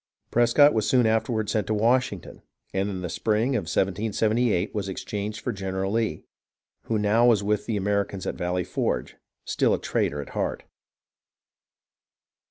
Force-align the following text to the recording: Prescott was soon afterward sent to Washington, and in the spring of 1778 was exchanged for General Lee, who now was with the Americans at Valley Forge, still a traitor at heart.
Prescott 0.31 0.73
was 0.73 0.89
soon 0.89 1.05
afterward 1.05 1.47
sent 1.47 1.67
to 1.67 1.75
Washington, 1.75 2.41
and 2.73 2.89
in 2.89 3.01
the 3.01 3.07
spring 3.07 3.55
of 3.55 3.65
1778 3.65 4.73
was 4.73 4.89
exchanged 4.89 5.41
for 5.41 5.51
General 5.51 5.91
Lee, 5.91 6.25
who 6.85 6.97
now 6.97 7.27
was 7.27 7.43
with 7.43 7.67
the 7.67 7.77
Americans 7.77 8.25
at 8.25 8.33
Valley 8.33 8.63
Forge, 8.63 9.17
still 9.45 9.75
a 9.75 9.79
traitor 9.79 10.19
at 10.19 10.29
heart. 10.29 10.63